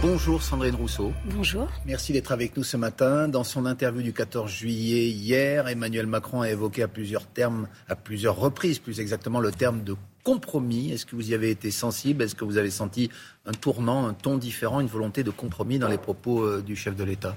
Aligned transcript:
Bonjour 0.00 0.40
Sandrine 0.40 0.76
Rousseau. 0.76 1.12
Bonjour. 1.24 1.66
Merci 1.84 2.12
d'être 2.12 2.30
avec 2.30 2.56
nous 2.56 2.62
ce 2.62 2.76
matin. 2.76 3.26
Dans 3.26 3.42
son 3.42 3.66
interview 3.66 4.00
du 4.00 4.12
14 4.12 4.48
juillet 4.48 5.08
hier, 5.08 5.66
Emmanuel 5.66 6.06
Macron 6.06 6.42
a 6.42 6.50
évoqué 6.50 6.84
à 6.84 6.88
plusieurs 6.88 7.26
termes, 7.26 7.66
à 7.88 7.96
plusieurs 7.96 8.36
reprises 8.36 8.78
plus 8.78 9.00
exactement, 9.00 9.40
le 9.40 9.50
terme 9.50 9.82
de 9.82 9.96
compromis. 10.22 10.92
Est-ce 10.92 11.04
que 11.04 11.16
vous 11.16 11.32
y 11.32 11.34
avez 11.34 11.50
été 11.50 11.72
sensible? 11.72 12.22
Est-ce 12.22 12.36
que 12.36 12.44
vous 12.44 12.58
avez 12.58 12.70
senti 12.70 13.10
un 13.44 13.50
tournant, 13.50 14.06
un 14.06 14.14
ton 14.14 14.38
différent, 14.38 14.78
une 14.80 14.86
volonté 14.86 15.24
de 15.24 15.30
compromis 15.30 15.80
dans 15.80 15.88
les 15.88 15.98
propos 15.98 16.44
euh, 16.44 16.62
du 16.62 16.76
chef 16.76 16.94
de 16.94 17.02
l'État? 17.02 17.34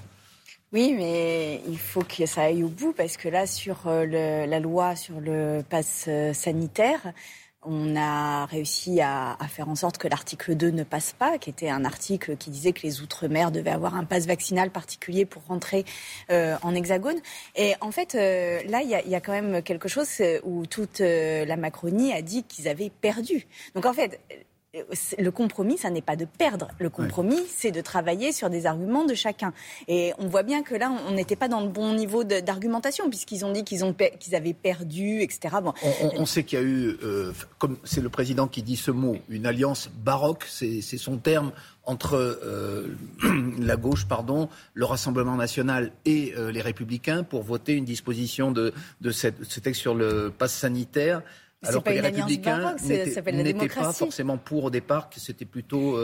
Oui, 0.71 0.93
mais 0.95 1.61
il 1.67 1.79
faut 1.79 2.03
que 2.03 2.27
ça 2.27 2.43
aille 2.43 2.63
au 2.63 2.69
bout 2.69 2.93
parce 2.93 3.17
que 3.17 3.27
là, 3.27 3.47
sur 3.47 3.87
euh, 3.87 4.05
la 4.45 4.59
loi 4.59 4.95
sur 4.95 5.19
le 5.19 5.63
pass 5.67 6.05
euh, 6.07 6.31
sanitaire, 6.31 7.11
on 7.63 7.95
a 7.95 8.45
réussi 8.45 9.01
à, 9.01 9.37
faire 9.47 9.69
en 9.69 9.75
sorte 9.75 9.97
que 9.97 10.07
l'article 10.07 10.55
2 10.55 10.71
ne 10.71 10.83
passe 10.83 11.13
pas, 11.13 11.37
qui 11.37 11.49
était 11.49 11.69
un 11.69 11.85
article 11.85 12.35
qui 12.37 12.49
disait 12.49 12.73
que 12.73 12.81
les 12.83 13.01
Outre-mer 13.01 13.51
devaient 13.51 13.71
avoir 13.71 13.95
un 13.95 14.03
pass 14.03 14.25
vaccinal 14.25 14.71
particulier 14.71 15.25
pour 15.25 15.43
rentrer 15.45 15.85
euh, 16.31 16.55
en 16.63 16.73
hexagone. 16.73 17.19
Et 17.55 17.73
en 17.81 17.91
fait, 17.91 18.15
euh, 18.15 18.61
là, 18.67 18.81
il 18.81 18.89
y, 18.89 19.09
y, 19.09 19.15
a 19.15 19.21
quand 19.21 19.33
même 19.33 19.61
quelque 19.61 19.87
chose 19.87 20.09
où 20.43 20.65
toute 20.65 21.01
euh, 21.01 21.45
la 21.45 21.55
Macronie 21.55 22.13
a 22.13 22.21
dit 22.21 22.43
qu'ils 22.43 22.67
avaient 22.67 22.89
perdu. 22.89 23.47
Donc 23.75 23.85
en 23.85 23.93
fait, 23.93 24.19
le 24.73 25.31
compromis, 25.31 25.77
ça 25.77 25.89
n'est 25.89 26.01
pas 26.01 26.15
de 26.15 26.23
perdre. 26.23 26.69
Le 26.79 26.89
compromis, 26.89 27.41
c'est 27.49 27.71
de 27.71 27.81
travailler 27.81 28.31
sur 28.31 28.49
des 28.49 28.65
arguments 28.65 29.03
de 29.03 29.13
chacun. 29.13 29.51
Et 29.89 30.13
on 30.17 30.27
voit 30.27 30.43
bien 30.43 30.63
que 30.63 30.75
là, 30.75 30.93
on 31.09 31.11
n'était 31.11 31.35
pas 31.35 31.49
dans 31.49 31.59
le 31.59 31.67
bon 31.67 31.93
niveau 31.93 32.23
d'argumentation, 32.23 33.09
puisqu'ils 33.09 33.43
ont 33.43 33.51
dit 33.51 33.65
qu'ils 33.65 33.83
avaient 34.33 34.53
perdu, 34.53 35.21
etc. 35.21 35.57
Bon. 35.61 35.73
On, 36.15 36.25
sait 36.25 36.45
qu'il 36.45 36.59
y 36.59 36.61
a 36.61 36.65
eu, 36.65 36.97
euh, 37.03 37.33
comme 37.57 37.77
c'est 37.83 37.99
le 37.99 38.07
président 38.07 38.47
qui 38.47 38.63
dit 38.63 38.77
ce 38.77 38.91
mot, 38.91 39.17
une 39.27 39.45
alliance 39.45 39.89
baroque, 39.89 40.45
c'est 40.47 40.81
son 40.81 41.17
terme, 41.17 41.51
entre 41.83 42.15
euh, 42.15 42.95
la 43.59 43.75
gauche, 43.75 44.07
pardon, 44.07 44.47
le 44.73 44.85
Rassemblement 44.85 45.35
national 45.35 45.91
et 46.05 46.33
euh, 46.37 46.51
les 46.51 46.61
Républicains 46.61 47.23
pour 47.23 47.43
voter 47.43 47.73
une 47.73 47.85
disposition 47.85 48.51
de, 48.51 48.73
de 49.01 49.11
cette, 49.11 49.43
ce 49.43 49.59
texte 49.59 49.81
sur 49.81 49.95
le 49.95 50.31
pass 50.31 50.53
sanitaire. 50.53 51.23
Alors 51.63 51.83
que 51.83 51.89
les 51.89 52.01
républicains 52.01 52.75
n'étaient 52.83 53.67
pas 53.67 53.93
forcément 53.93 54.37
pour 54.37 54.65
au 54.65 54.69
départ, 54.69 55.09
que 55.09 55.19
c'était 55.19 55.45
plutôt 55.45 55.97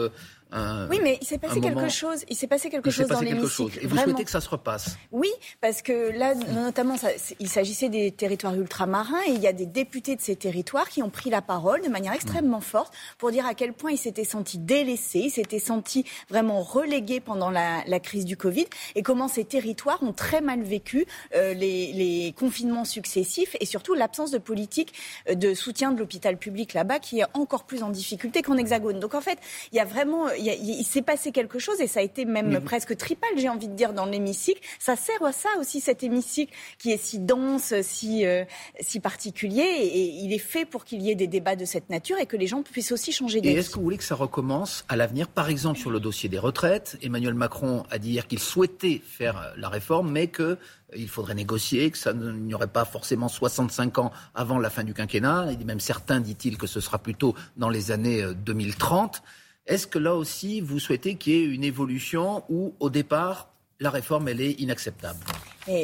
euh, 0.54 0.86
oui, 0.90 0.98
mais 1.02 1.18
il 1.20 1.26
s'est 1.26 1.38
passé 1.38 1.60
quelque 1.60 1.88
chose. 1.88 2.24
Il 2.28 2.36
s'est 2.36 2.46
passé 2.46 2.70
quelque 2.70 2.90
chose 2.90 3.06
dans 3.06 3.20
l'hémicycle. 3.20 3.78
Et 3.82 3.86
vous 3.86 3.96
souhaitez 3.98 4.24
que 4.24 4.30
ça 4.30 4.40
se 4.40 4.48
repasse 4.48 4.96
Oui, 5.12 5.30
parce 5.60 5.82
que 5.82 6.16
là, 6.16 6.34
notamment, 6.34 6.96
il 7.38 7.48
s'agissait 7.48 7.88
des 7.88 8.12
territoires 8.12 8.54
ultramarins 8.54 9.20
et 9.26 9.32
il 9.32 9.40
y 9.40 9.46
a 9.46 9.52
des 9.52 9.66
députés 9.66 10.16
de 10.16 10.20
ces 10.20 10.36
territoires 10.36 10.88
qui 10.88 11.02
ont 11.02 11.10
pris 11.10 11.30
la 11.30 11.42
parole 11.42 11.82
de 11.82 11.88
manière 11.88 12.12
extrêmement 12.12 12.60
forte 12.60 12.94
pour 13.18 13.30
dire 13.30 13.46
à 13.46 13.54
quel 13.54 13.72
point 13.72 13.90
ils 13.90 13.98
s'étaient 13.98 14.24
sentis 14.24 14.58
délaissés, 14.58 15.20
ils 15.20 15.30
s'étaient 15.30 15.58
sentis 15.58 16.04
vraiment 16.30 16.62
relégués 16.62 17.20
pendant 17.20 17.50
la, 17.50 17.82
crise 18.00 18.24
du 18.24 18.36
Covid 18.36 18.66
et 18.94 19.02
comment 19.02 19.26
ces 19.26 19.44
territoires 19.44 20.00
ont 20.04 20.12
très 20.12 20.40
mal 20.40 20.62
vécu 20.62 21.04
euh, 21.34 21.52
les, 21.52 22.32
confinements 22.38 22.84
successifs 22.84 23.56
et 23.60 23.66
surtout 23.66 23.94
l'absence 23.94 24.30
de 24.30 24.38
politique 24.38 24.94
euh, 25.28 25.34
de 25.48 25.54
soutien 25.54 25.92
de 25.92 25.98
l'hôpital 25.98 26.36
public 26.36 26.74
là-bas 26.74 26.98
qui 26.98 27.20
est 27.20 27.26
encore 27.34 27.64
plus 27.64 27.82
en 27.82 27.90
difficulté 27.90 28.42
qu'en 28.42 28.56
Hexagone. 28.56 29.00
Donc 29.00 29.14
en 29.14 29.20
fait, 29.20 29.38
il 29.72 29.76
y 29.76 29.80
a 29.80 29.84
vraiment 29.84 30.28
il, 30.30 30.84
s'est 30.84 31.02
passé 31.02 31.32
quelque 31.32 31.58
chose 31.58 31.80
et 31.80 31.86
ça 31.86 32.00
a 32.00 32.02
été 32.02 32.24
même 32.24 32.60
presque 32.60 32.96
tripal, 32.96 33.30
j'ai 33.36 33.48
envie 33.48 33.68
de 33.68 33.74
dire, 33.74 33.92
dans 33.92 34.06
l'hémicycle. 34.06 34.60
Ça 34.78 34.96
sert 34.96 35.22
à 35.22 35.32
ça 35.32 35.48
aussi, 35.60 35.80
cet 35.80 36.02
hémicycle 36.02 36.52
qui 36.78 36.92
est 36.92 37.02
si 37.02 37.18
dense, 37.18 37.74
si, 37.82 38.26
euh, 38.26 38.44
si 38.80 39.00
particulier. 39.00 39.62
Et, 39.62 40.08
il 40.18 40.32
est 40.32 40.38
fait 40.38 40.64
pour 40.64 40.84
qu'il 40.84 41.02
y 41.02 41.10
ait 41.10 41.14
des 41.14 41.26
débats 41.26 41.56
de 41.56 41.64
cette 41.64 41.90
nature 41.90 42.18
et 42.18 42.26
que 42.26 42.36
les 42.36 42.46
gens 42.46 42.62
puissent 42.62 42.92
aussi 42.92 43.12
changer 43.12 43.40
d'avis. 43.40 43.56
Et 43.56 43.58
est-ce 43.58 43.70
que 43.70 43.76
vous 43.76 43.82
voulez 43.82 43.98
que 43.98 44.04
ça 44.04 44.14
recommence 44.14 44.84
à 44.88 44.96
l'avenir 44.96 45.28
Par 45.28 45.48
exemple, 45.48 45.78
sur 45.78 45.90
le 45.90 46.00
dossier 46.00 46.28
des 46.28 46.38
retraites, 46.38 46.98
Emmanuel 47.02 47.34
Macron 47.34 47.84
a 47.90 47.98
dit 47.98 48.10
hier 48.10 48.26
qu'il 48.26 48.38
souhaitait 48.38 49.00
faire 49.04 49.52
la 49.56 49.68
réforme, 49.68 50.10
mais 50.10 50.28
que 50.28 50.58
il 50.96 51.08
faudrait 51.08 51.34
négocier, 51.34 51.90
que 51.90 51.98
ça 51.98 52.12
n'y 52.12 52.54
aurait 52.54 52.66
pas 52.66 52.84
forcément 52.84 53.28
65 53.28 53.98
ans 53.98 54.12
avant 54.34 54.58
la 54.58 54.70
fin 54.70 54.84
du 54.84 54.94
quinquennat. 54.94 55.52
Et 55.52 55.64
même 55.64 55.80
certains, 55.80 56.20
dit-il, 56.20 56.56
que 56.56 56.66
ce 56.66 56.80
sera 56.80 56.98
plutôt 56.98 57.34
dans 57.56 57.68
les 57.68 57.90
années 57.90 58.24
2030. 58.44 59.16
Euh, 59.16 59.74
est-ce 59.74 59.86
que 59.86 59.98
là 59.98 60.14
aussi, 60.14 60.60
vous 60.60 60.78
souhaitez 60.78 61.16
qu'il 61.16 61.32
y 61.34 61.36
ait 61.36 61.44
une 61.44 61.64
évolution 61.64 62.42
où, 62.48 62.74
au 62.80 62.88
départ, 62.88 63.50
la 63.80 63.90
réforme, 63.90 64.28
elle 64.28 64.40
est 64.40 64.52
inacceptable? 64.52 65.18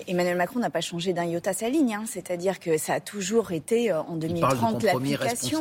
Emmanuel 0.08 0.38
Macron 0.38 0.60
n'a 0.60 0.70
pas 0.70 0.80
changé 0.80 1.12
d'un 1.12 1.24
iota 1.24 1.52
sa 1.52 1.68
ligne, 1.68 1.94
hein. 1.94 2.04
c'est-à-dire 2.06 2.58
que 2.58 2.78
ça 2.78 2.94
a 2.94 3.00
toujours 3.00 3.52
été 3.52 3.92
euh, 3.92 4.00
en 4.00 4.16
2030 4.16 4.82
l'application. 4.82 5.60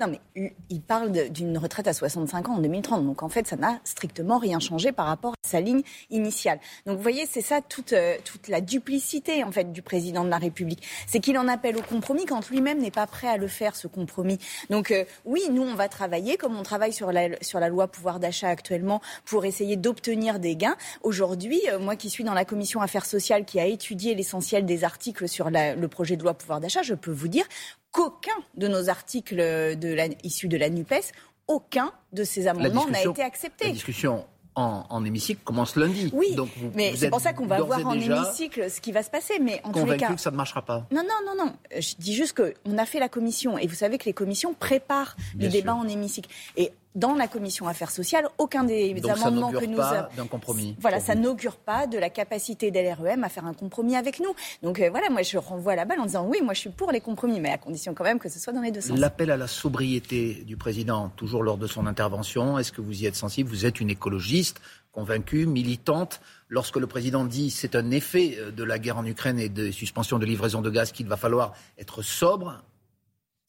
Non, 0.00 0.06
mais 0.08 0.52
il 0.70 0.80
parle 0.80 1.12
d'une 1.28 1.58
retraite 1.58 1.86
à 1.86 1.92
65 1.92 2.48
ans 2.48 2.54
en 2.54 2.58
2030. 2.58 3.04
Donc 3.04 3.22
en 3.22 3.28
fait, 3.28 3.46
ça 3.46 3.56
n'a 3.56 3.80
strictement 3.84 4.38
rien 4.38 4.58
changé 4.58 4.92
par 4.92 5.06
rapport 5.06 5.32
à 5.32 5.46
sa 5.46 5.60
ligne 5.60 5.82
initiale. 6.08 6.58
Donc 6.86 6.96
vous 6.96 7.02
voyez, 7.02 7.26
c'est 7.26 7.42
ça 7.42 7.60
toute, 7.60 7.92
euh, 7.92 8.16
toute 8.24 8.48
la 8.48 8.62
duplicité 8.62 9.44
en 9.44 9.52
fait 9.52 9.72
du 9.72 9.82
président 9.82 10.24
de 10.24 10.30
la 10.30 10.38
République. 10.38 10.82
C'est 11.06 11.20
qu'il 11.20 11.36
en 11.36 11.48
appelle 11.48 11.76
au 11.76 11.82
compromis 11.82 12.24
quand 12.24 12.48
lui-même 12.48 12.78
n'est 12.78 12.90
pas 12.90 13.06
prêt 13.06 13.28
à 13.28 13.36
le 13.36 13.46
faire, 13.46 13.76
ce 13.76 13.88
compromis. 13.88 14.38
Donc 14.70 14.90
euh, 14.90 15.04
oui, 15.26 15.42
nous, 15.50 15.62
on 15.62 15.74
va 15.74 15.88
travailler 15.88 16.38
comme 16.38 16.56
on 16.56 16.62
travaille 16.62 16.94
sur 16.94 17.12
la, 17.12 17.28
sur 17.42 17.60
la 17.60 17.68
loi 17.68 17.86
pouvoir 17.86 18.20
d'achat 18.20 18.48
actuellement 18.48 19.02
pour 19.26 19.44
essayer 19.44 19.76
d'obtenir 19.76 20.38
des 20.38 20.56
gains. 20.56 20.76
Aujourd'hui, 21.02 21.60
euh, 21.70 21.78
moi 21.78 21.96
qui 21.96 22.08
suis 22.08 22.24
dans 22.24 22.34
la 22.34 22.46
commission 22.46 22.80
affaires 22.80 23.04
sociales 23.04 23.44
qui 23.44 23.60
a 23.60 23.66
étudié 23.66 24.14
l'essentiel 24.14 24.64
des 24.64 24.82
articles 24.82 25.28
sur 25.28 25.50
le 25.50 25.86
projet 25.88 26.16
de 26.16 26.22
loi 26.22 26.32
pouvoir 26.32 26.60
d'achat, 26.60 26.80
je 26.82 26.94
peux 26.94 27.10
vous 27.10 27.28
dire 27.28 27.44
qu'aucun 27.92 28.30
de 28.54 28.68
nos 28.68 28.88
articles 28.88 29.36
de 29.36 29.94
la, 29.94 30.06
issus 30.22 30.48
de 30.48 30.56
la 30.56 30.70
NUPES, 30.70 31.12
aucun 31.48 31.92
de 32.12 32.24
ces 32.24 32.46
amendements 32.46 32.86
n'a 32.88 33.02
été 33.02 33.22
accepté. 33.22 33.66
La 33.66 33.72
discussion 33.72 34.24
en, 34.54 35.04
hémicycle 35.04 35.40
commence 35.42 35.76
lundi. 35.76 36.10
Oui, 36.12 36.34
Donc 36.34 36.50
mais 36.74 36.94
c'est 36.96 37.10
pour 37.10 37.20
ça 37.20 37.32
qu'on 37.32 37.46
va 37.46 37.60
voir 37.62 37.86
en 37.86 37.94
hémicycle 37.94 38.70
ce 38.70 38.80
qui 38.80 38.92
va 38.92 39.02
se 39.02 39.10
passer. 39.10 39.38
Mais 39.40 39.60
en 39.64 39.72
tous 39.72 39.86
les 39.86 39.96
cas, 39.96 40.12
que 40.12 40.20
ça 40.20 40.30
ne 40.30 40.36
marchera 40.36 40.62
pas. 40.62 40.86
Non, 40.90 41.02
non, 41.02 41.34
non, 41.34 41.44
non. 41.44 41.52
Je 41.78 41.94
dis 41.98 42.14
juste 42.14 42.36
qu'on 42.36 42.78
a 42.78 42.86
fait 42.86 43.00
la 43.00 43.08
commission 43.08 43.58
et 43.58 43.66
vous 43.66 43.74
savez 43.74 43.98
que 43.98 44.04
les 44.04 44.12
commissions 44.12 44.54
préparent 44.54 45.16
les 45.36 45.48
débats 45.48 45.74
en 45.74 45.88
hémicycle. 45.88 46.28
Et 46.56 46.72
dans 46.94 47.14
la 47.14 47.28
commission 47.28 47.68
affaires 47.68 47.90
sociales, 47.90 48.26
aucun 48.38 48.64
des 48.64 48.94
amendements 49.08 49.52
que 49.52 49.64
nous 49.64 49.76
pas 49.76 50.08
d'un 50.16 50.26
compromis. 50.26 50.76
Voilà, 50.80 51.00
ça 51.00 51.14
n'augure 51.14 51.56
pas 51.56 51.86
de 51.86 51.98
la 51.98 52.10
capacité 52.10 52.70
d'LREM 52.70 53.22
à 53.24 53.28
faire 53.28 53.46
un 53.46 53.54
compromis 53.54 53.96
avec 53.96 54.20
nous. 54.20 54.34
Donc 54.62 54.80
euh, 54.80 54.90
voilà, 54.90 55.08
moi 55.10 55.22
je 55.22 55.38
renvoie 55.38 55.76
la 55.76 55.84
balle 55.84 56.00
en 56.00 56.06
disant 56.06 56.26
oui, 56.26 56.38
moi 56.42 56.54
je 56.54 56.60
suis 56.60 56.70
pour 56.70 56.90
les 56.90 57.00
compromis, 57.00 57.40
mais 57.40 57.50
à 57.50 57.58
condition 57.58 57.94
quand 57.94 58.04
même 58.04 58.18
que 58.18 58.28
ce 58.28 58.38
soit 58.38 58.52
dans 58.52 58.62
les 58.62 58.72
deux 58.72 58.80
sens. 58.80 58.98
L'appel 58.98 59.30
à 59.30 59.36
la 59.36 59.46
sobriété 59.46 60.42
du 60.46 60.56
président, 60.56 61.10
toujours 61.10 61.42
lors 61.42 61.58
de 61.58 61.66
son 61.66 61.86
intervention, 61.86 62.58
est-ce 62.58 62.72
que 62.72 62.80
vous 62.80 63.02
y 63.02 63.06
êtes 63.06 63.16
sensible? 63.16 63.48
Vous 63.50 63.66
êtes 63.66 63.80
une 63.80 63.90
écologiste 63.90 64.60
convaincue, 64.92 65.46
militante. 65.46 66.20
Lorsque 66.48 66.76
le 66.76 66.88
président 66.88 67.24
dit 67.24 67.50
c'est 67.50 67.76
un 67.76 67.90
effet 67.92 68.36
euh, 68.38 68.50
de 68.50 68.64
la 68.64 68.78
guerre 68.78 68.98
en 68.98 69.06
Ukraine 69.06 69.38
et 69.38 69.48
des 69.48 69.70
suspensions 69.70 70.18
de 70.18 70.26
livraison 70.26 70.60
de 70.60 70.70
gaz 70.70 70.90
qu'il 70.90 71.06
va 71.06 71.16
falloir 71.16 71.54
être 71.78 72.02
sobre, 72.02 72.64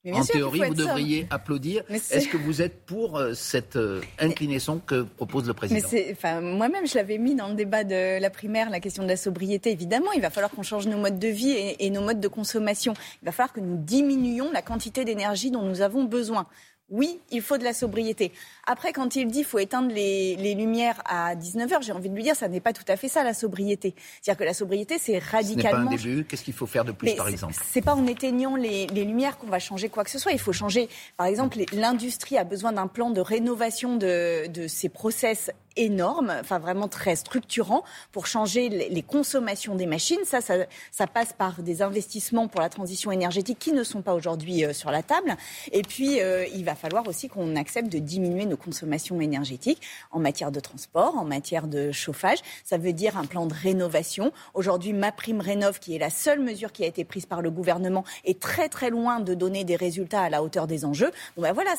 en 0.09 0.23
théorie, 0.23 0.61
vous 0.67 0.73
devriez 0.73 1.27
applaudir. 1.29 1.83
Est-ce 1.89 2.27
que 2.27 2.37
vous 2.37 2.61
êtes 2.61 2.85
pour 2.85 3.17
euh, 3.17 3.33
cette 3.33 3.75
euh, 3.75 4.01
inclinaison 4.19 4.79
que 4.79 5.03
propose 5.03 5.47
le 5.47 5.53
président 5.53 5.87
enfin, 6.11 6.41
Moi-même, 6.41 6.87
je 6.87 6.95
l'avais 6.95 7.17
mis 7.17 7.35
dans 7.35 7.49
le 7.49 7.55
débat 7.55 7.83
de 7.83 8.19
la 8.19 8.29
primaire, 8.29 8.69
la 8.69 8.79
question 8.79 9.03
de 9.03 9.07
la 9.07 9.17
sobriété. 9.17 9.71
Évidemment, 9.71 10.11
il 10.13 10.21
va 10.21 10.29
falloir 10.29 10.51
qu'on 10.51 10.63
change 10.63 10.87
nos 10.87 10.97
modes 10.97 11.19
de 11.19 11.27
vie 11.27 11.75
et 11.77 11.89
nos 11.89 12.01
modes 12.01 12.19
de 12.19 12.27
consommation. 12.27 12.93
Il 13.21 13.25
va 13.25 13.31
falloir 13.31 13.53
que 13.53 13.59
nous 13.59 13.77
diminuions 13.77 14.51
la 14.51 14.61
quantité 14.61 15.05
d'énergie 15.05 15.51
dont 15.51 15.63
nous 15.63 15.81
avons 15.81 16.03
besoin 16.03 16.47
oui, 16.91 17.19
il 17.31 17.41
faut 17.41 17.57
de 17.57 17.63
la 17.63 17.73
sobriété. 17.73 18.33
Après, 18.67 18.91
quand 18.91 19.15
il 19.15 19.27
dit 19.27 19.39
qu'il 19.39 19.45
faut 19.45 19.59
éteindre 19.59 19.91
les, 19.93 20.55
lumières 20.55 21.01
à 21.05 21.35
19h, 21.35 21.81
j'ai 21.81 21.93
envie 21.93 22.09
de 22.09 22.15
lui 22.15 22.23
dire 22.23 22.35
ça 22.35 22.49
n'est 22.49 22.59
pas 22.59 22.73
tout 22.73 22.83
à 22.87 22.97
fait 22.97 23.07
ça 23.07 23.23
la 23.23 23.33
sobriété. 23.33 23.95
C'est-à-dire 24.21 24.39
que 24.39 24.43
la 24.43 24.53
sobriété, 24.53 24.97
c'est 24.99 25.17
radicalement. 25.17 25.89
Ce 25.91 25.95
n'est 25.95 25.97
pas 25.97 26.09
un 26.09 26.15
début. 26.15 26.25
Qu'est-ce 26.25 26.43
qu'il 26.43 26.53
faut 26.53 26.67
faire 26.67 26.83
de 26.83 26.91
plus, 26.91 27.15
par 27.15 27.29
exemple? 27.29 27.55
C'est 27.65 27.81
pas 27.81 27.95
en 27.95 28.05
éteignant 28.07 28.57
les, 28.57 28.87
lumières 28.87 29.37
qu'on 29.37 29.47
va 29.47 29.59
changer 29.59 29.89
quoi 29.89 30.03
que 30.03 30.09
ce 30.09 30.19
soit. 30.19 30.33
Il 30.33 30.39
faut 30.39 30.53
changer. 30.53 30.89
Par 31.17 31.27
exemple, 31.27 31.57
l'industrie 31.71 32.37
a 32.37 32.43
besoin 32.43 32.73
d'un 32.73 32.87
plan 32.87 33.09
de 33.09 33.21
rénovation 33.21 33.95
de, 33.95 34.47
de 34.47 34.67
ses 34.67 34.89
process 34.89 35.49
énorme, 35.77 36.33
enfin 36.39 36.59
vraiment 36.59 36.87
très 36.87 37.15
structurant 37.15 37.83
pour 38.11 38.27
changer 38.27 38.69
les 38.69 39.01
consommations 39.01 39.75
des 39.75 39.85
machines. 39.85 40.19
Ça, 40.25 40.39
ça, 40.41 41.07
passe 41.07 41.33
par 41.33 41.61
des 41.61 41.81
investissements 41.81 42.47
pour 42.47 42.61
la 42.61 42.69
transition 42.69 43.11
énergétique 43.11 43.59
qui 43.59 43.73
ne 43.73 43.83
sont 43.83 44.01
pas 44.01 44.13
aujourd'hui 44.13 44.63
euh, 44.63 44.73
sur 44.73 44.91
la 44.91 45.03
table. 45.03 45.35
Et 45.71 45.81
puis, 45.81 46.21
euh, 46.21 46.45
il 46.53 46.63
va 46.63 46.75
falloir 46.75 47.07
aussi 47.07 47.27
qu'on 47.27 47.55
accepte 47.55 47.91
de 47.91 47.99
diminuer 47.99 48.45
nos 48.45 48.55
consommations 48.55 49.19
énergétiques 49.19 49.81
en 50.11 50.19
matière 50.19 50.51
de 50.51 50.59
transport, 50.59 51.17
en 51.17 51.25
matière 51.25 51.67
de 51.67 51.91
chauffage. 51.91 52.39
Ça 52.63 52.77
veut 52.77 52.93
dire 52.93 53.17
un 53.17 53.25
plan 53.25 53.45
de 53.45 53.53
rénovation. 53.53 54.31
Aujourd'hui, 54.53 54.93
ma 54.93 55.11
prime 55.11 55.41
rénov, 55.41 55.79
qui 55.79 55.95
est 55.95 55.99
la 55.99 56.09
seule 56.09 56.39
mesure 56.39 56.71
qui 56.71 56.83
a 56.83 56.87
été 56.87 57.03
prise 57.03 57.25
par 57.25 57.41
le 57.41 57.51
gouvernement, 57.51 58.05
est 58.25 58.39
très 58.39 58.69
très 58.69 58.89
loin 58.89 59.19
de 59.19 59.33
donner 59.33 59.63
des 59.63 59.75
résultats 59.75 60.21
à 60.21 60.29
la 60.29 60.43
hauteur 60.43 60.67
des 60.67 60.85
enjeux. 60.85 61.11
Bon 61.35 61.43
ben 61.43 61.53
voilà, 61.53 61.71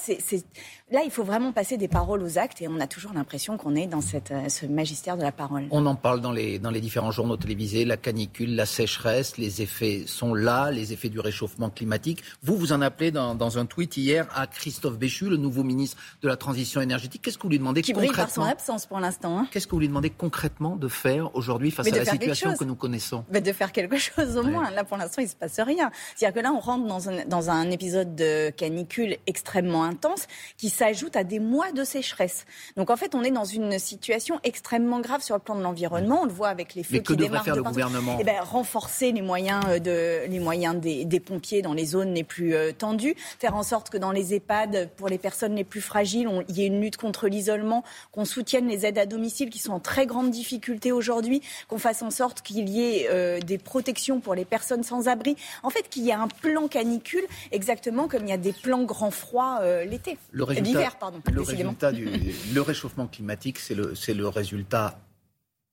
là 0.91 1.01
il 1.05 1.11
faut 1.11 1.25
vraiment 1.25 1.53
passer 1.53 1.77
des 1.77 1.89
paroles 1.89 2.23
aux 2.23 2.39
actes 2.39 2.61
et 2.63 2.69
on 2.69 2.81
a 2.81 2.87
toujours 2.87 3.13
l'impression 3.13 3.57
qu'on 3.57 3.75
est 3.75 3.82
dans 3.87 4.01
cette, 4.01 4.33
ce 4.49 4.67
magistère 4.67 5.17
de 5.17 5.23
la 5.23 5.33
parole. 5.33 5.67
On 5.71 5.87
en 5.87 5.95
parle 5.95 6.21
dans 6.21 6.33
les, 6.33 6.59
dans 6.59 6.71
les 6.71 6.81
différents 6.81 7.11
journaux 7.11 7.37
télévisés, 7.37 7.85
la 7.85 7.97
canicule, 7.97 8.55
la 8.55 8.67
sécheresse, 8.67 9.39
les 9.39 9.63
effets 9.63 10.05
sont 10.07 10.35
là, 10.35 10.71
les 10.71 10.93
effets 10.93 11.09
du 11.09 11.21
réchauffement 11.21 11.71
climatique. 11.71 12.23
Vous, 12.43 12.57
vous 12.57 12.73
en 12.73 12.81
appelez 12.81 13.11
dans, 13.11 13.35
dans 13.35 13.59
un 13.59 13.67
tweet 13.67 13.97
hier 13.97 14.27
à 14.35 14.47
Christophe 14.47 14.99
Béchu, 14.99 15.29
le 15.29 15.37
nouveau 15.37 15.63
ministre 15.63 15.97
de 16.23 16.29
la 16.29 16.37
Transition 16.37 16.81
énergétique. 16.81 17.23
Qu'est-ce 17.23 17.39
que 17.39 17.43
vous 17.45 17.51
lui 17.51 17.59
demandez 17.59 17.83
Qui 17.83 17.93
concrètement 17.93 18.15
brille 18.15 18.27
par 18.27 18.31
son 18.31 18.43
absence 18.43 18.87
pour 18.87 19.01
l'instant. 19.01 19.39
Hein. 19.39 19.49
Qu'est-ce 19.51 19.67
que 19.67 19.73
vous 19.73 19.81
lui 19.81 19.89
demandez 19.89 20.11
concrètement 20.11 20.77
de 20.77 20.89
faire 20.89 21.35
aujourd'hui 21.35 21.71
face 21.71 21.87
à 21.87 21.97
la 21.97 22.05
situation 22.05 22.55
que 22.57 22.65
nous 22.65 22.77
connaissons 22.77 23.25
Mais 23.31 23.41
De 23.41 23.53
faire 23.53 23.73
quelque 23.73 23.97
chose 23.99 24.37
au 24.37 24.43
moins. 24.43 24.71
Là, 24.71 24.85
pour 24.85 24.97
l'instant, 24.97 25.23
il 25.23 25.27
ne 25.27 25.31
se 25.31 25.37
passe 25.37 25.59
rien. 25.61 25.91
C'est-à-dire 26.17 26.41
que 26.41 26.45
là, 26.45 26.53
on 26.53 26.61
rentre 26.61 26.87
dans 26.87 27.09
un, 27.09 27.25
dans 27.27 27.51
un 27.51 27.71
épisode 27.71 28.15
de 28.15 28.51
canicule 28.51 29.17
extrêmement 29.27 29.85
intense 29.85 30.27
qui 30.57 30.69
s'ajoute 30.69 31.17
à 31.17 31.25
des 31.25 31.39
mois 31.39 31.73
de 31.73 31.85
sécheresse. 31.85 32.47
Donc 32.77 32.91
en 32.91 32.97
fait, 32.97 33.15
on 33.15 33.23
est 33.23 33.31
dans 33.31 33.45
une 33.73 33.79
situation 33.79 34.39
extrêmement 34.45 35.01
grave 35.01 35.23
sur 35.23 35.35
le 35.35 35.41
plan 35.41 35.55
de 35.55 35.63
l'environnement. 35.63 36.21
On 36.23 36.27
le 36.27 36.33
voit 36.33 36.49
avec 36.49 36.75
les 36.75 36.83
feux 36.83 36.95
Mais 36.95 37.03
qui 37.03 37.17
démarrent. 37.17 37.45
faire 37.45 37.57
le 37.57 37.63
gouvernement 37.63 38.17
eh 38.21 38.25
ben, 38.25 38.41
Renforcer 38.43 39.13
les 39.13 39.23
moyens, 39.23 39.65
euh, 39.69 39.79
de, 39.79 40.31
les 40.31 40.41
moyens 40.41 40.77
des, 40.77 41.05
des 41.05 41.21
pompiers 41.21 41.63
dans 41.63 41.75
les 41.75 41.87
zones 41.87 42.15
les 42.15 42.25
plus 42.25 42.55
euh, 42.55 42.73
tendues. 42.73 43.15
Faire 43.39 43.57
en 43.57 43.63
sorte 43.63 43.91
que 43.91 43.99
dans 43.99 44.13
les 44.13 44.35
EHPAD, 44.35 44.91
pour 44.97 45.09
les 45.09 45.19
personnes 45.19 45.55
les 45.55 45.65
plus 45.65 45.81
fragiles, 45.81 46.29
il 46.49 46.57
y 46.57 46.63
ait 46.63 46.67
une 46.67 46.81
lutte 46.81 46.97
contre 46.97 47.29
l'isolement, 47.29 47.85
qu'on 48.11 48.25
soutienne 48.25 48.69
les 48.69 48.87
aides 48.87 48.99
à 48.99 49.07
domicile 49.07 49.51
qui 49.51 49.59
sont 49.59 49.73
en 49.73 49.81
très 49.81 50.07
grande 50.07 50.31
difficulté 50.31 50.93
aujourd'hui, 50.93 51.43
qu'on 51.69 51.79
fasse 51.79 52.03
en 52.03 52.11
sorte 52.11 52.43
qu'il 52.43 52.69
y 52.69 52.83
ait 52.83 53.09
euh, 53.11 53.41
des 53.41 53.59
protections 53.59 54.21
pour 54.21 54.35
les 54.35 54.45
personnes 54.45 54.83
sans 54.83 55.09
abri. 55.09 55.37
En 55.63 55.71
fait, 55.71 55.89
qu'il 55.89 56.05
y 56.05 56.11
ait 56.11 56.15
un 56.15 56.29
plan 56.29 56.69
canicule, 56.69 57.25
exactement 57.51 58.09
comme 58.09 58.25
il 58.25 58.31
y 58.31 58.33
a 58.33 58.39
des 58.39 58.53
plans 58.53 58.85
grand 58.85 59.11
froid 59.11 59.59
euh, 59.63 59.85
l'été. 59.85 60.19
L'hiver, 60.33 60.97
pardon. 60.99 61.21
Le 61.31 61.43
résultat 61.43 61.93
du 61.93 62.09
le 62.55 62.61
réchauffement 62.61 63.07
climatique, 63.07 63.59
c'est 63.63 64.15
le, 64.15 64.29
résultat 64.29 64.99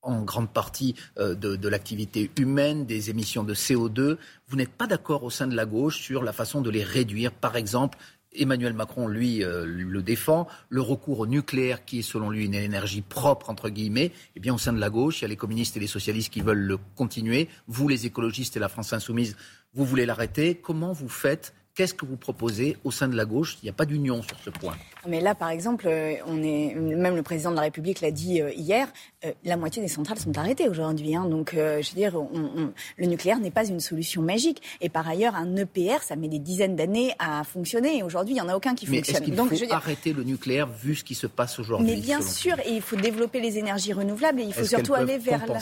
en 0.02 0.24
grande 0.24 0.50
partie 0.50 0.96
euh, 1.18 1.36
de, 1.36 1.56
de 1.56 1.68
l'activité 1.68 2.32
humaine, 2.38 2.86
des 2.86 3.10
émissions 3.10 3.44
de 3.44 3.54
CO2. 3.54 4.18
Vous 4.48 4.56
n'êtes 4.56 4.72
pas 4.72 4.88
d'accord 4.88 5.24
au 5.24 5.30
sein 5.30 5.48
de 5.48 5.56
la 5.56 5.66
gauche 5.66 6.00
sur 6.00 6.24
la 6.24 6.32
façon 6.32 6.62
de 6.62 6.70
les 6.70 6.84
réduire, 6.84 7.32
par 7.32 7.58
exemple 7.58 7.98
Emmanuel 8.34 8.74
Macron, 8.74 9.08
lui, 9.08 9.44
euh, 9.44 9.66
le 9.66 10.02
défend. 10.02 10.48
Le 10.70 10.82
recours 10.82 11.20
au 11.20 11.28
nucléaire, 11.28 11.86
qui 11.86 12.00
est 12.00 12.04
selon 12.04 12.30
lui 12.30 12.46
une 12.46 12.54
énergie 12.54 13.02
propre, 13.02 13.50
entre 13.50 13.70
guillemets, 13.70 14.12
eh 14.36 14.40
bien, 14.40 14.54
au 14.54 14.58
sein 14.58 14.74
de 14.74 14.80
la 14.80 14.90
gauche, 14.90 15.20
il 15.20 15.22
y 15.24 15.26
a 15.26 15.28
les 15.30 15.36
communistes 15.36 15.78
et 15.78 15.80
les 15.80 15.88
socialistes 15.88 16.32
qui 16.32 16.42
veulent 16.42 16.58
le 16.60 16.78
continuer. 16.96 17.50
Vous, 17.68 17.88
les 17.88 18.06
écologistes 18.06 18.56
et 18.56 18.60
la 18.60 18.70
France 18.70 18.94
insoumise, 18.94 19.36
vous 19.74 19.86
voulez 19.86 20.06
l'arrêter. 20.06 20.56
Comment 20.56 20.94
vous 20.94 21.10
faites 21.10 21.54
Qu'est-ce 21.80 21.94
que 21.94 22.06
vous 22.06 22.18
proposez 22.18 22.76
au 22.84 22.92
sein 22.92 23.08
de 23.08 23.16
la 23.16 23.24
gauche? 23.24 23.58
Il 23.62 23.68
n'y 23.68 23.70
a 23.70 23.74
pas 23.74 23.86
d'union 23.86 24.22
sur 24.22 24.38
ce 24.40 24.50
point. 24.50 24.76
Mais 25.08 25.22
là, 25.22 25.34
par 25.34 25.50
exemple, 25.50 25.88
euh, 25.88 26.16
on 26.28 26.44
est, 26.44 26.76
même 26.76 27.16
le 27.16 27.24
président 27.24 27.52
de 27.52 27.56
la 27.56 27.62
République 27.62 28.02
l'a 28.02 28.12
dit 28.12 28.42
euh, 28.42 28.52
hier, 28.52 28.90
euh, 29.26 29.32
la 29.44 29.58
moitié 29.58 29.82
des 29.82 29.88
centrales 29.88 30.20
sont 30.20 30.38
arrêtées 30.38 30.70
aujourd'hui. 30.70 31.16
Hein, 31.16 31.26
donc, 31.26 31.52
je 31.54 31.90
veux 31.90 31.96
dire, 31.96 32.14
le 32.98 33.06
nucléaire 33.06 33.40
n'est 33.40 33.52
pas 33.52 33.66
une 33.66 33.80
solution 33.80 34.22
magique. 34.22 34.62
Et 34.82 34.90
par 34.90 35.08
ailleurs, 35.08 35.36
un 35.36 35.56
EPR, 35.56 36.04
ça 36.04 36.16
met 36.16 36.28
des 36.28 36.40
dizaines 36.40 36.76
d'années 36.76 37.14
à 37.20 37.44
fonctionner. 37.44 37.98
Et 37.98 38.04
aujourd'hui, 38.04 38.36
il 38.36 38.36
n'y 38.36 38.42
en 38.42 38.50
a 38.50 38.56
aucun 38.56 38.76
qui 38.76 38.88
mais 38.90 38.98
fonctionne. 38.98 39.24
Est-ce 39.24 39.32
donc, 39.32 39.54
faut 39.54 39.74
arrêter 39.74 40.14
le 40.14 40.24
nucléaire 40.24 40.68
vu 40.68 40.96
ce 40.96 41.04
qui 41.04 41.16
se 41.16 41.28
passe 41.28 41.60
aujourd'hui 41.60 41.96
Mais 41.96 42.00
bien 42.00 42.22
sûr, 42.22 42.58
et 42.60 42.74
il 42.74 42.82
faut 42.82 42.96
développer 42.96 43.42
les 43.42 43.58
énergies 43.58 43.94
renouvelables 43.94 44.42
et 44.42 44.44
il 44.44 44.54
faut 44.54 44.66
surtout 44.66 44.94
aller 44.94 45.18
vers 45.18 45.46
là. 45.48 45.60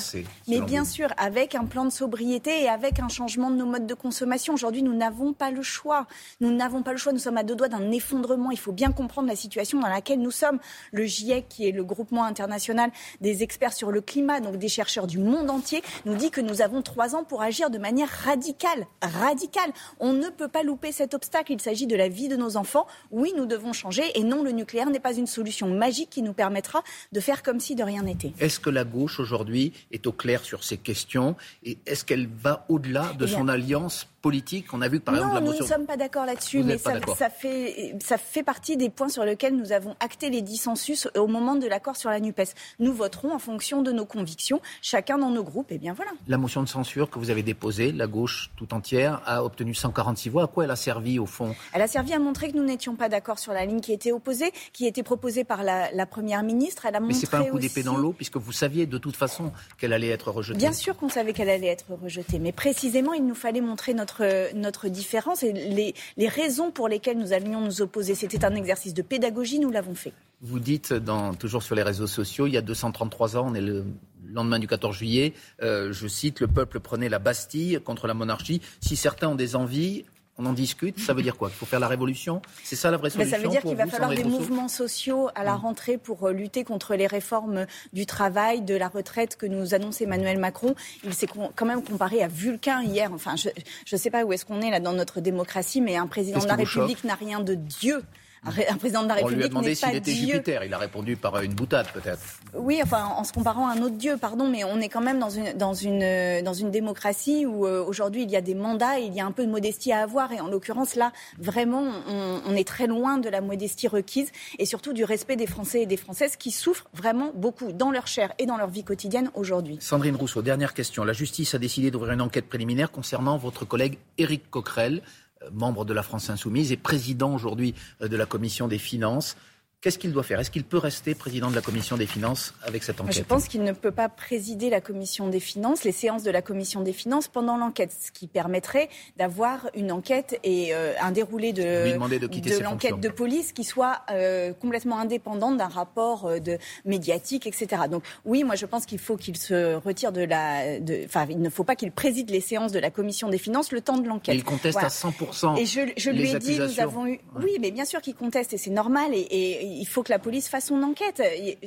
Mais 0.47 0.61
bien 0.61 0.85
sûr, 0.85 1.09
avec 1.17 1.55
un 1.55 1.65
plan 1.65 1.85
de 1.85 1.91
sobriété 1.91 2.63
et 2.63 2.69
avec 2.69 2.99
un 2.99 3.09
changement 3.09 3.49
de 3.49 3.55
nos 3.55 3.65
modes 3.65 3.87
de 3.87 3.93
consommation. 3.93 4.53
Aujourd'hui, 4.53 4.83
nous 4.83 4.95
n'avons 4.95 5.33
pas 5.33 5.51
le 5.51 5.61
choix. 5.61 6.07
Nous 6.41 6.51
n'avons 6.53 6.83
pas 6.83 6.91
le 6.91 6.97
choix. 6.97 7.13
Nous 7.13 7.19
sommes 7.19 7.37
à 7.37 7.43
deux 7.43 7.55
doigts 7.55 7.69
d'un 7.69 7.91
effondrement. 7.91 8.51
Il 8.51 8.59
faut 8.59 8.71
bien 8.71 8.91
comprendre 8.91 9.27
la 9.27 9.35
situation 9.35 9.79
dans 9.79 9.89
laquelle 9.89 10.19
nous 10.19 10.31
sommes. 10.31 10.59
Le 10.91 11.05
GIEC, 11.05 11.47
qui 11.49 11.67
est 11.67 11.71
le 11.71 11.83
groupement 11.83 12.23
international 12.23 12.91
des 13.21 13.43
experts 13.47 13.71
sur 13.71 13.91
le 13.91 14.01
climat, 14.01 14.41
donc 14.41 14.57
des 14.57 14.67
chercheurs 14.67 15.07
du 15.07 15.19
monde 15.19 15.49
entier, 15.49 15.81
nous 16.03 16.15
dit 16.15 16.31
que 16.31 16.41
nous 16.41 16.61
avons 16.61 16.81
trois 16.81 17.15
ans 17.15 17.23
pour 17.23 17.41
agir 17.41 17.69
de 17.69 17.77
manière 17.77 18.09
radicale. 18.09 18.87
Radicale. 19.01 19.71
On 20.01 20.11
ne 20.11 20.27
peut 20.27 20.49
pas 20.49 20.63
louper 20.63 20.91
cet 20.91 21.13
obstacle. 21.13 21.53
Il 21.53 21.61
s'agit 21.61 21.87
de 21.87 21.95
la 21.95 22.09
vie 22.09 22.27
de 22.27 22.35
nos 22.35 22.57
enfants. 22.57 22.87
Oui, 23.09 23.31
nous 23.37 23.45
devons 23.45 23.71
changer. 23.71 24.03
Et 24.15 24.23
non, 24.25 24.43
le 24.43 24.51
nucléaire 24.51 24.89
n'est 24.89 24.99
pas 24.99 25.13
une 25.13 25.27
solution 25.27 25.69
magique 25.69 26.09
qui 26.09 26.23
nous 26.23 26.33
permettra 26.33 26.83
de 27.13 27.19
faire 27.21 27.41
comme 27.41 27.61
si 27.61 27.73
de 27.73 27.83
rien 27.83 28.03
n'était. 28.03 28.33
Est-ce 28.41 28.59
que 28.59 28.69
la 28.69 28.83
gauche 28.83 29.21
aujourd'hui 29.21 29.71
est 29.93 30.07
au 30.07 30.11
clair 30.11 30.43
sur 30.43 30.65
ces 30.65 30.77
questions? 30.77 31.37
Et 31.63 31.77
est-ce 31.85 32.03
qu'elle 32.03 32.27
va 32.27 32.65
au-delà 32.67 33.13
de 33.17 33.25
eh 33.25 33.29
son 33.29 33.47
alliance 33.47 34.09
politique 34.27 34.73
On 34.73 34.81
a 34.81 34.89
vu 34.89 34.99
que 34.99 35.05
par 35.05 35.15
exemple 35.15 35.35
la 35.35 35.39
motion. 35.41 35.59
Nous 35.59 35.63
ne 35.63 35.73
sommes 35.73 35.85
pas 35.85 35.95
d'accord 35.95 36.25
là-dessus, 36.25 36.61
mais 36.63 36.77
ça, 36.77 36.93
ça, 37.17 37.29
fait, 37.29 37.95
ça 38.03 38.17
fait 38.17 38.43
partie 38.43 38.75
des 38.75 38.89
points 38.89 39.07
sur 39.07 39.23
lesquels 39.23 39.55
nous 39.55 39.71
avons 39.71 39.95
acté 40.01 40.29
les 40.29 40.41
dissensus 40.41 41.07
au 41.15 41.27
moment 41.27 41.55
de 41.55 41.65
l'accord 41.65 41.95
sur 41.95 42.09
la 42.09 42.19
NUPES. 42.19 42.53
Nous 42.79 42.93
voterons 42.93 43.33
en 43.33 43.39
fonction 43.39 43.81
de 43.81 43.91
nos 43.93 44.05
convictions, 44.05 44.61
chacun 44.81 45.17
dans 45.17 45.29
nos 45.29 45.43
groupes, 45.43 45.71
et 45.71 45.77
bien 45.77 45.93
voilà. 45.93 46.11
La 46.27 46.37
motion 46.37 46.61
de 46.61 46.67
censure 46.67 47.09
que 47.09 47.19
vous 47.19 47.29
avez 47.29 47.41
déposée, 47.41 47.93
la 47.93 48.07
gauche 48.07 48.51
tout 48.57 48.73
entière, 48.73 49.21
a 49.25 49.45
obtenu 49.45 49.73
146 49.73 50.29
voix. 50.29 50.43
À 50.43 50.47
quoi 50.47 50.65
elle 50.65 50.71
a 50.71 50.75
servi 50.75 51.19
au 51.19 51.25
fond? 51.25 51.55
Elle 51.73 51.81
a 51.81 51.87
servi 51.87 52.13
à 52.13 52.19
montrer 52.19 52.51
que 52.51 52.57
nous 52.57 52.65
n'étions 52.65 52.95
pas 52.95 53.07
d'accord 53.07 53.39
sur 53.39 53.53
la 53.53 53.65
ligne 53.65 53.79
qui 53.79 53.93
était 53.93 54.11
opposée, 54.11 54.51
qui 54.73 54.87
était 54.87 55.03
proposée 55.03 55.45
par 55.45 55.63
la, 55.63 55.89
la 55.93 56.05
Première 56.05 56.43
ministre. 56.43 56.85
Elle 56.85 56.95
a 56.95 56.99
mais 56.99 57.13
c'est 57.13 57.29
pas 57.29 57.39
un 57.39 57.45
coup 57.45 57.59
d'épée 57.59 57.83
dans 57.83 57.95
l'eau, 57.95 58.11
puisque 58.11 58.37
vous 58.37 58.51
saviez 58.51 58.85
de 58.85 58.97
toute 58.97 59.15
façon 59.15 59.53
qu'elle 59.77 59.93
allait 59.93 60.09
être 60.09 60.31
rejetée. 60.31 60.57
Bien 60.57 60.73
sûr 60.73 60.97
qu'on 60.97 61.09
savait 61.09 61.31
qu'elle 61.33 61.49
allait 61.49 61.67
être 61.67 61.85
rejetée, 62.01 62.39
mais 62.39 62.51
précisément, 62.51 63.13
il 63.13 63.25
nous 63.25 63.35
fallait 63.35 63.61
montrer 63.61 63.93
notre, 63.93 64.16
notre 64.53 64.87
différence 64.89 65.43
et 65.43 65.53
les, 65.53 65.93
raisons 66.27 66.71
pour 66.71 66.87
lesquelles 66.87 67.17
nous 67.17 67.33
allions 67.33 67.61
nous 67.61 67.81
opposer. 67.81 68.15
C'était 68.15 68.45
un 68.45 68.55
exercice 68.55 68.93
de 68.93 69.01
pédagogie, 69.01 69.59
nous 69.59 69.71
l'avons 69.71 69.95
fait. 69.95 70.13
Vous 70.41 70.59
dites, 70.59 70.93
toujours 71.39 71.63
sur 71.63 71.75
les 71.75 71.83
réseaux 71.83 72.07
sociaux, 72.07 72.47
il 72.47 72.53
y 72.53 72.57
a 72.57 72.61
233 72.61 73.37
ans, 73.37 73.47
on 73.49 73.53
est 73.55 73.61
le 73.61 73.85
lendemain 74.33 74.59
du 74.59 74.67
14 74.67 74.95
juillet, 74.95 75.33
euh, 75.61 75.91
je 75.93 76.07
cite, 76.07 76.41
le 76.41 76.47
peuple 76.47 76.79
prenait 76.79 77.09
la 77.09 77.19
Bastille 77.19 77.79
contre 77.83 78.07
la 78.07 78.13
monarchie. 78.13 78.61
Si 78.81 78.95
certains 78.95 79.29
ont 79.29 79.35
des 79.35 79.55
envies, 79.55 80.05
on 80.37 80.45
en 80.45 80.53
discute. 80.53 80.99
Ça 80.99 81.13
veut 81.13 81.23
dire 81.23 81.37
quoi? 81.37 81.49
Il 81.51 81.55
faut 81.55 81.65
faire 81.65 81.79
la 81.79 81.87
révolution? 81.87 82.41
C'est 82.63 82.75
ça 82.75 82.91
la 82.91 82.97
vraie 82.97 83.09
solution 83.09 83.37
Ça 83.37 83.43
veut 83.43 83.49
dire 83.49 83.61
qu'il 83.61 83.75
va 83.75 83.87
falloir 83.87 84.11
des 84.11 84.23
mouvements 84.23 84.67
sociaux? 84.67 85.27
à 85.35 85.43
la 85.43 85.55
mmh. 85.55 85.61
rentrée 85.61 85.97
pour 85.97 86.27
euh, 86.27 86.33
lutter 86.33 86.63
contre 86.63 86.95
les 86.95 87.07
réformes 87.07 87.65
du 87.93 88.05
travail, 88.05 88.61
de 88.61 88.75
la 88.75 88.87
retraite 88.87 89.35
que 89.35 89.45
nous 89.45 89.73
annonce 89.73 90.01
Emmanuel 90.01 90.37
Macron. 90.37 90.75
Il 91.03 91.13
s'est 91.13 91.27
quand 91.27 91.65
même 91.65 91.83
comparé 91.83 92.23
à 92.23 92.27
Vulcain 92.27 92.81
hier. 92.81 93.11
Enfin, 93.13 93.35
je 93.35 93.49
ne 93.91 93.97
sais 93.97 94.09
pas 94.09 94.23
où 94.23 94.33
est-ce 94.33 94.45
qu'on 94.45 94.61
est 94.61 94.71
là 94.71 94.79
dans 94.79 94.93
notre 94.93 95.21
démocratie, 95.21 95.81
mais 95.81 95.95
un 95.95 96.07
président 96.07 96.39
de 96.39 96.47
la 96.47 96.55
République 96.55 97.03
n'a 97.03 97.15
rien 97.15 97.39
de 97.39 97.55
Dieu. 97.55 98.03
Un 98.45 98.77
président 98.77 99.03
de 99.03 99.07
la 99.07 99.15
République. 99.15 99.35
On 99.35 99.39
lui 99.39 99.45
a 99.45 99.49
demandé 99.49 99.75
s'il 99.75 99.95
était 99.95 100.11
Jupiter. 100.11 100.63
Il 100.63 100.73
a 100.73 100.77
répondu 100.77 101.15
par 101.15 101.41
une 101.41 101.53
boutade, 101.53 101.87
peut-être. 101.93 102.21
Oui, 102.53 102.79
enfin, 102.83 103.05
en 103.05 103.23
se 103.23 103.33
comparant 103.33 103.67
à 103.67 103.73
un 103.73 103.81
autre 103.81 103.95
Dieu, 103.95 104.17
pardon, 104.17 104.47
mais 104.47 104.63
on 104.63 104.79
est 104.79 104.89
quand 104.89 105.01
même 105.01 105.19
dans 105.19 105.29
une, 105.29 105.53
dans 105.53 105.73
une, 105.73 106.43
dans 106.43 106.53
une 106.53 106.71
démocratie 106.71 107.45
où 107.45 107.65
euh, 107.65 107.83
aujourd'hui 107.83 108.23
il 108.23 108.31
y 108.31 108.35
a 108.35 108.41
des 108.41 108.55
mandats 108.55 108.99
et 108.99 109.03
il 109.03 109.13
y 109.13 109.19
a 109.19 109.25
un 109.25 109.31
peu 109.31 109.45
de 109.45 109.51
modestie 109.51 109.91
à 109.91 110.01
avoir. 110.01 110.31
Et 110.31 110.39
en 110.39 110.47
l'occurrence, 110.47 110.95
là, 110.95 111.11
vraiment, 111.37 111.83
on, 112.07 112.41
on, 112.45 112.55
est 112.55 112.67
très 112.67 112.87
loin 112.87 113.17
de 113.17 113.29
la 113.29 113.41
modestie 113.41 113.87
requise 113.87 114.31
et 114.59 114.65
surtout 114.65 114.93
du 114.93 115.03
respect 115.03 115.35
des 115.35 115.47
Français 115.47 115.81
et 115.81 115.85
des 115.85 115.97
Françaises 115.97 116.35
qui 116.35 116.51
souffrent 116.51 116.89
vraiment 116.93 117.31
beaucoup 117.33 117.71
dans 117.71 117.91
leur 117.91 118.07
chair 118.07 118.33
et 118.39 118.45
dans 118.45 118.57
leur 118.57 118.69
vie 118.69 118.83
quotidienne 118.83 119.31
aujourd'hui. 119.33 119.77
Sandrine 119.79 120.15
Rousseau, 120.15 120.41
dernière 120.41 120.73
question. 120.73 121.03
La 121.03 121.13
justice 121.13 121.55
a 121.55 121.59
décidé 121.59 121.91
d'ouvrir 121.91 122.13
une 122.13 122.21
enquête 122.21 122.47
préliminaire 122.47 122.91
concernant 122.91 123.37
votre 123.37 123.65
collègue 123.65 123.97
Éric 124.17 124.49
Coquerel. 124.49 125.01
Membre 125.51 125.85
de 125.85 125.93
la 125.93 126.03
France 126.03 126.29
insoumise 126.29 126.71
et 126.71 126.77
président 126.77 127.33
aujourd'hui 127.33 127.75
euh, 128.01 128.07
de 128.07 128.15
la 128.17 128.25
commission 128.25 128.67
des 128.67 128.77
finances. 128.77 129.35
Qu'est-ce 129.79 129.99
qu'il 129.99 130.11
doit 130.11 130.23
faire? 130.23 130.39
Est-ce 130.39 130.49
qu'il 130.49 130.63
peut 130.63 130.79
rester 130.79 131.13
président 131.13 131.51
de 131.51 131.55
la 131.55 131.61
commission 131.61 131.97
des 131.97 132.07
finances 132.07 132.55
avec 132.63 132.83
cette 132.83 132.99
enquête? 132.99 133.13
Je 133.13 133.21
pense 133.21 133.47
qu'il 133.47 133.61
ne 133.61 133.73
peut 133.73 133.91
pas 133.91 134.09
présider 134.09 134.71
la 134.71 134.81
commission 134.81 135.29
des 135.29 135.39
finances, 135.39 135.83
les 135.83 135.91
séances 135.91 136.23
de 136.23 136.31
la 136.31 136.41
commission 136.41 136.81
des 136.81 136.93
finances 136.93 137.27
pendant 137.27 137.57
l'enquête, 137.57 137.95
ce 138.03 138.11
qui 138.11 138.25
permettrait 138.25 138.89
d'avoir 139.17 139.69
une 139.75 139.91
enquête 139.91 140.39
et 140.43 140.73
euh, 140.73 140.93
un 140.99 141.11
déroulé 141.11 141.53
de, 141.53 141.61
de, 141.61 142.63
l'enquête 142.63 142.99
de 142.99 143.09
police 143.09 143.53
qui 143.53 143.63
soit 143.63 144.01
euh, 144.09 144.51
complètement 144.51 144.97
indépendante 144.97 145.57
d'un 145.57 145.67
rapport 145.67 146.25
euh, 146.25 146.39
de 146.39 146.57
médiatique, 146.85 147.45
etc. 147.45 147.83
Donc 147.87 148.01
oui, 148.25 148.43
moi 148.43 148.55
je 148.55 148.65
pense 148.65 148.87
qu'il 148.87 148.97
faut 148.97 149.15
qu'il 149.15 149.37
se 149.37 149.75
retire 149.75 150.11
de 150.11 150.21
la, 150.21 150.79
enfin 151.05 151.27
il 151.29 151.39
ne 151.39 151.51
faut 151.51 151.63
pas 151.63 151.75
qu'il 151.75 151.91
préside 151.91 152.31
les 152.31 152.41
séances 152.41 152.71
de 152.71 152.79
la 152.79 152.89
commission 152.89 153.29
des 153.29 153.37
finances 153.37 153.71
le 153.71 153.81
temps 153.81 153.99
de 153.99 154.07
l'enquête. 154.07 154.33
Il 154.33 154.43
conteste 154.43 154.79
à 154.79 154.89
100 154.89 155.55
Et 155.57 155.67
je, 155.67 155.81
je 155.97 156.09
lui 156.09 156.31
ai 156.31 156.39
dit, 156.39 156.57
nous 156.57 156.79
avons 156.79 157.05
eu, 157.05 157.19
oui, 157.35 157.57
mais 157.61 157.69
bien 157.69 157.85
sûr 157.85 158.01
qu'il 158.01 158.15
conteste 158.15 158.53
et 158.53 158.57
c'est 158.57 158.71
normal 158.71 159.11
et, 159.13 159.19
et 159.19 159.66
il 159.67 159.85
faut 159.85 160.03
que 160.03 160.11
la 160.11 160.19
police 160.19 160.47
fasse 160.49 160.67
son 160.67 160.81
enquête. 160.83 161.21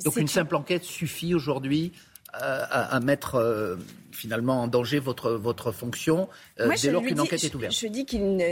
Donc 0.04 0.16
une 0.16 0.28
simple 0.28 0.56
enquête 0.56 0.84
suffit 0.84 1.34
aujourd'hui 1.34 1.92
à, 2.32 3.00
mettre 3.00 3.36
euh, 3.36 3.76
finalement 4.12 4.62
en 4.62 4.68
danger 4.68 4.98
votre, 4.98 5.32
votre 5.32 5.72
fonction 5.72 6.28
euh, 6.58 6.70
dès 6.80 6.90
lors 6.90 7.02
qu'une 7.02 7.20
enquête 7.20 7.44
est 7.44 7.54
ouverte. 7.54 7.72
Je, 7.72 7.86
dis 7.86 8.04
qu'il 8.04 8.36
ne, 8.36 8.44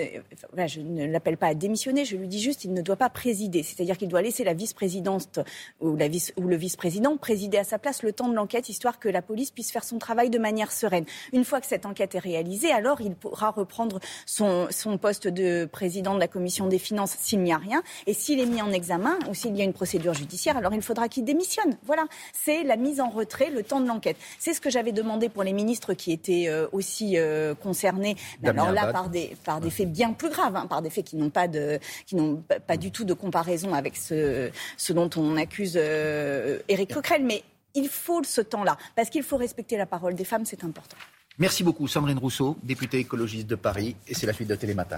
je 0.66 0.80
ne 0.80 1.06
l'appelle 1.06 1.36
pas 1.36 1.48
à 1.48 1.54
démissionner, 1.54 2.04
je 2.04 2.16
lui 2.16 2.28
dis 2.28 2.40
juste 2.40 2.60
qu'il 2.60 2.72
ne 2.72 2.82
doit 2.82 2.96
pas 2.96 3.10
présider. 3.10 3.62
C'est-à-dire 3.62 3.96
qu'il 3.96 4.08
doit 4.08 4.22
laisser 4.22 4.44
la 4.44 4.54
vice-présidente 4.54 5.40
ou, 5.80 5.96
la 5.96 6.08
vice, 6.08 6.32
ou 6.36 6.42
le 6.42 6.56
vice-président 6.56 7.16
présider 7.16 7.58
à 7.58 7.64
sa 7.64 7.78
place 7.78 8.02
le 8.02 8.12
temps 8.12 8.28
de 8.28 8.34
l'enquête, 8.34 8.68
histoire 8.68 8.98
que 8.98 9.08
la 9.08 9.22
police 9.22 9.50
puisse 9.50 9.70
faire 9.70 9.84
son 9.84 9.98
travail 9.98 10.30
de 10.30 10.38
manière 10.38 10.72
sereine. 10.72 11.04
Une 11.32 11.44
fois 11.44 11.60
que 11.60 11.66
cette 11.66 11.86
enquête 11.86 12.14
est 12.14 12.20
réalisée, 12.20 12.70
alors 12.70 13.00
il 13.00 13.14
pourra 13.14 13.50
reprendre 13.50 14.00
son, 14.26 14.68
son 14.70 14.98
poste 14.98 15.28
de 15.28 15.66
président 15.70 16.14
de 16.14 16.20
la 16.20 16.28
commission 16.28 16.66
des 16.66 16.78
finances 16.78 17.16
s'il 17.18 17.42
n'y 17.42 17.52
a 17.52 17.58
rien. 17.58 17.82
Et 18.06 18.14
s'il 18.14 18.40
est 18.40 18.46
mis 18.46 18.62
en 18.62 18.72
examen 18.72 19.18
ou 19.28 19.34
s'il 19.34 19.56
y 19.56 19.60
a 19.60 19.64
une 19.64 19.72
procédure 19.72 20.14
judiciaire, 20.14 20.56
alors 20.56 20.74
il 20.74 20.82
faudra 20.82 21.08
qu'il 21.08 21.24
démissionne. 21.24 21.76
Voilà, 21.84 22.04
c'est 22.32 22.62
la 22.62 22.76
mise 22.76 23.00
en 23.00 23.10
retrait, 23.10 23.50
le 23.50 23.62
temps 23.62 23.80
de 23.80 23.86
l'enquête. 23.86 24.16
C'est 24.38 24.54
ce 24.54 24.60
que 24.60 24.70
j'avais 24.70 24.92
demandé 24.92 25.28
pour 25.28 25.42
les 25.42 25.47
ministres 25.52 25.94
qui 25.94 26.12
étaient 26.12 26.46
euh, 26.48 26.66
aussi 26.72 27.16
euh, 27.16 27.54
concernés. 27.54 28.16
Mais 28.42 28.50
alors 28.50 28.72
là, 28.72 28.92
par 28.92 29.08
des, 29.08 29.36
par 29.44 29.60
des 29.60 29.70
faits 29.70 29.90
bien 29.90 30.12
plus 30.12 30.30
graves, 30.30 30.56
hein, 30.56 30.66
par 30.66 30.82
des 30.82 30.90
faits 30.90 31.04
qui 31.04 31.16
n'ont 31.16 31.30
pas, 31.30 31.48
de, 31.48 31.78
qui 32.06 32.16
n'ont 32.16 32.42
pas 32.66 32.76
du 32.76 32.90
tout 32.90 33.04
de 33.04 33.14
comparaison 33.14 33.74
avec 33.74 33.96
ce, 33.96 34.50
ce 34.76 34.92
dont 34.92 35.10
on 35.16 35.36
accuse 35.36 35.74
euh, 35.76 36.58
Éric 36.68 36.94
Coquerel. 36.94 37.24
Mais 37.24 37.42
il 37.74 37.88
faut 37.88 38.22
ce 38.24 38.40
temps-là, 38.40 38.76
parce 38.96 39.10
qu'il 39.10 39.22
faut 39.22 39.36
respecter 39.36 39.76
la 39.76 39.86
parole 39.86 40.14
des 40.14 40.24
femmes, 40.24 40.44
c'est 40.44 40.64
important. 40.64 40.96
Merci 41.38 41.62
beaucoup, 41.62 41.86
Sandrine 41.86 42.18
Rousseau, 42.18 42.56
députée 42.64 42.98
écologiste 42.98 43.46
de 43.46 43.54
Paris, 43.54 43.94
et 44.08 44.14
c'est 44.14 44.26
la 44.26 44.32
suite 44.32 44.48
de 44.48 44.56
Télématin. 44.56 44.96